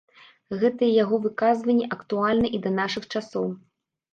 Гэтыя 0.61 0.95
яго 1.03 1.19
выказванні 1.27 1.85
актуальны 1.99 2.47
і 2.59 2.63
да 2.67 2.73
нашых 2.81 3.03
часоў. 3.17 3.47